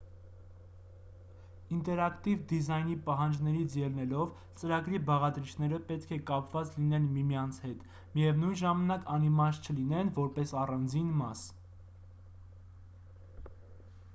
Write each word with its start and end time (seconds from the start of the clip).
ինտերակտիվ 1.73 2.39
դիզայնի 2.51 2.95
պահանջներից 3.09 3.75
ելնելով 3.79 4.31
ծրագրի 4.61 5.01
բաղադրիչները 5.11 5.79
պետք 5.91 6.15
է 6.17 6.19
կապված 6.31 6.73
լինեն 6.79 7.05
միմյանց 7.19 7.61
հետ 7.67 7.85
միևնույն 8.17 8.57
ժամանակ 8.65 9.07
անիմաստ 9.19 9.71
չլինեն 9.75 10.11
որպես 10.19 10.55
առանձին 10.65 11.13
մաս 11.21 11.47